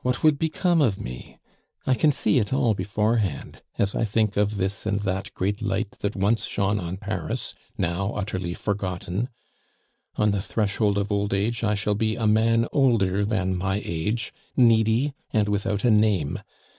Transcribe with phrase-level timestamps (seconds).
[0.00, 1.36] What would become of me?
[1.86, 5.90] I can see it all beforehand, as I think of this and that great light
[6.00, 9.28] that once shone on Paris, now utterly forgotten.
[10.16, 14.32] On the threshold of old age I shall be a man older than my age,
[14.56, 16.38] needy and without a name.